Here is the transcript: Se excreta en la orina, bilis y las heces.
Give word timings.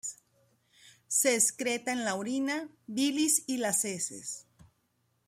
Se 1.07 1.35
excreta 1.35 1.91
en 1.93 2.05
la 2.05 2.15
orina, 2.15 2.67
bilis 2.87 3.43
y 3.45 3.57
las 3.57 3.85
heces. 3.85 4.47